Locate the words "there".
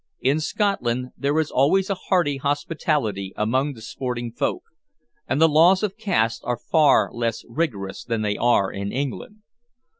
1.15-1.37